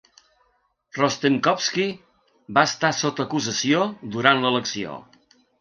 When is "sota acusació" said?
3.03-3.87